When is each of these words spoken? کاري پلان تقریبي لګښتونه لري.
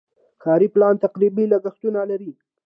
کاري 0.43 0.67
پلان 0.75 0.93
تقریبي 1.05 1.45
لګښتونه 1.53 2.01
لري. 2.11 2.33